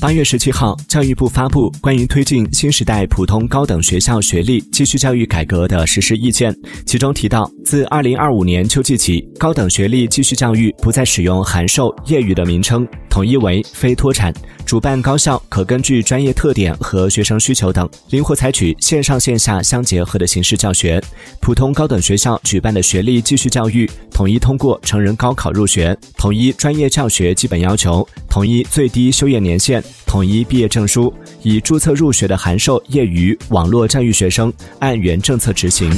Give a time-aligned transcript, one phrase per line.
[0.00, 6.54] 八月十七号，教育部发布关于推进新时代普通高等学校学历继续教育改革的实施意见，
[6.86, 12.86] 其中提到，自二零二五年秋季起，高等学历继续教育不再使用函授、业余的名称，
[13.18, 14.32] 统一为非脱产。
[14.64, 21.02] 主办高校可根据专业特点和学生需求等，灵活采取线上线下相结合的形式教学。
[21.40, 29.82] 普通高等学校举办的学历继续教育，统一通过成人高考入学，统一专业教学基本要求，统一最低修业年限。
[30.06, 31.12] 统一毕业证书，
[31.42, 35.90] 以注册入学的函授、业余、网络教育学生按原政策执行。